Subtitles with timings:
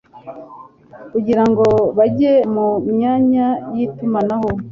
[1.11, 1.65] kugira ngo
[1.97, 4.47] bajye mu myanya y''itumanaho